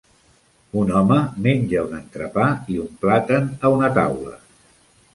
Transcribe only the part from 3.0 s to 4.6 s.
plàtan a una taula.